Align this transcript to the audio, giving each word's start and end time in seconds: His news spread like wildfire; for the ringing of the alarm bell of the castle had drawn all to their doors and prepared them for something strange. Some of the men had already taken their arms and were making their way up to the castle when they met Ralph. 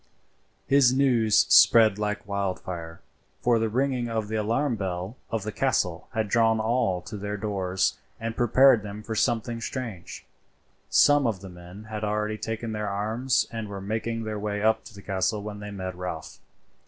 His 0.65 0.91
news 0.91 1.45
spread 1.53 1.99
like 1.99 2.27
wildfire; 2.27 3.01
for 3.43 3.59
the 3.59 3.69
ringing 3.69 4.09
of 4.09 4.29
the 4.29 4.35
alarm 4.35 4.75
bell 4.75 5.15
of 5.29 5.43
the 5.43 5.51
castle 5.51 6.07
had 6.13 6.27
drawn 6.27 6.59
all 6.59 7.03
to 7.03 7.15
their 7.17 7.37
doors 7.37 7.99
and 8.19 8.35
prepared 8.35 8.81
them 8.81 9.03
for 9.03 9.13
something 9.13 9.61
strange. 9.61 10.25
Some 10.89 11.27
of 11.27 11.41
the 11.41 11.49
men 11.49 11.83
had 11.83 12.03
already 12.03 12.39
taken 12.39 12.71
their 12.71 12.89
arms 12.89 13.45
and 13.51 13.67
were 13.67 13.79
making 13.79 14.23
their 14.23 14.39
way 14.39 14.63
up 14.63 14.83
to 14.85 14.95
the 14.95 15.03
castle 15.03 15.43
when 15.43 15.59
they 15.59 15.69
met 15.69 15.95
Ralph. 15.95 16.39